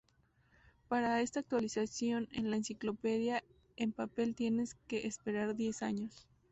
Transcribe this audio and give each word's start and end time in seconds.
Para 0.87 1.21
esta 1.21 1.41
actualización 1.41 2.27
en 2.31 2.49
la 2.49 2.55
enciclopedia 2.57 3.43
en 3.77 3.91
papel 3.91 4.33
tienes 4.33 4.73
que 4.87 5.05
esperar 5.05 5.53
diez 5.55 5.83
años. 5.83 6.27